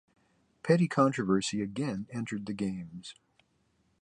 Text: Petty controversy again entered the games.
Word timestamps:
Petty 0.63 0.87
controversy 0.87 1.61
again 1.61 2.07
entered 2.11 2.47
the 2.47 2.53
games. 2.55 3.13